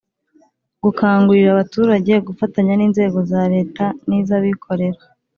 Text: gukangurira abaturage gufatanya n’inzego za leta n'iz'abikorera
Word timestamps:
gukangurira 0.83 1.49
abaturage 1.51 2.13
gufatanya 2.27 2.73
n’inzego 2.75 3.19
za 3.31 3.41
leta 3.53 3.85
n'iz'abikorera 4.07 5.01